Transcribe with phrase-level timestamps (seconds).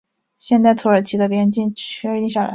[0.39, 2.49] 现代土耳其的边境确定下来。